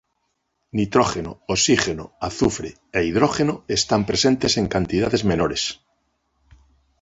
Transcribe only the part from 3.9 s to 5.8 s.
presentes en cantidades menores.